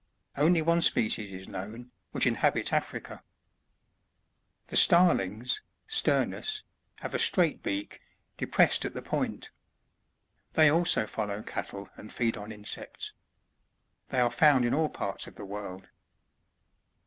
Only 0.35 0.63
one 0.63 0.81
species 0.81 1.31
is 1.31 1.47
known, 1.47 1.91
which 2.09 2.25
inhabits 2.25 2.73
Africa. 2.73 3.21
70. 4.67 4.69
The 4.69 4.75
Starlingsy— 4.77 5.59
iS/cmiw,— 5.89 6.63
have 7.01 7.13
a 7.13 7.19
straight 7.19 7.61
beak, 7.61 8.01
depressed 8.35 8.83
at 8.83 8.95
the 8.95 9.03
point. 9.03 9.51
They 10.53 10.71
also 10.71 11.05
follow 11.05 11.43
cattle 11.43 11.87
and 11.97 12.11
feed 12.11 12.35
on 12.35 12.51
insects. 12.51 13.13
They 14.09 14.19
are 14.21 14.31
found 14.31 14.65
in 14.65 14.73
all 14.73 14.89
parts 14.89 15.27
of 15.27 15.35
the 15.35 15.45
world. 15.45 15.87